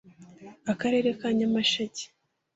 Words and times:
Akarere 0.71 1.09
ka 1.19 1.27
Nyamasheke 1.37 2.05